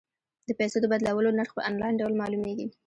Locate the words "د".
0.47-0.49, 0.81-0.85